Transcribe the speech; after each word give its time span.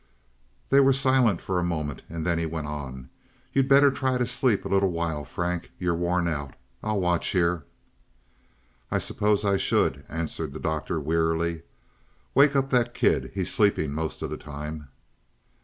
They 0.69 0.79
were 0.79 0.93
silent 0.93 1.41
for 1.41 1.59
a 1.59 1.63
moment, 1.63 2.01
and 2.09 2.25
then 2.25 2.39
he 2.39 2.47
went 2.47 2.65
on: 2.65 3.11
"You'd 3.53 3.69
better 3.69 3.91
try 3.91 4.17
to 4.17 4.25
sleep 4.25 4.65
a 4.65 4.67
little 4.67 4.89
while, 4.89 5.23
Frank. 5.23 5.69
You're 5.77 5.93
worn 5.93 6.27
out. 6.27 6.55
I'll 6.81 6.99
watch 6.99 7.27
here." 7.27 7.65
"I 8.89 8.97
suppose 8.97 9.45
I 9.45 9.57
should," 9.57 10.03
answered 10.09 10.53
the 10.53 10.59
Doctor 10.59 10.99
wearily. 10.99 11.61
"Wake 12.33 12.55
up 12.55 12.71
that 12.71 12.95
kid, 12.95 13.29
he's 13.35 13.53
sleeping 13.53 13.91
most 13.91 14.23
of 14.23 14.31
the 14.31 14.37
time." 14.37 14.87